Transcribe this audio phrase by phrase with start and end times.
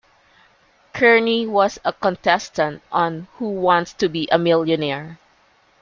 [0.95, 5.19] Kearney was a contestant on Who Wants to be a Millionaire?